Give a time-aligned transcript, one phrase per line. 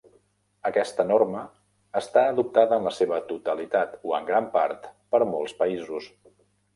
[0.67, 1.41] Aquesta norma
[1.99, 6.09] està adoptada en la seva totalitat o en gran part per molts països.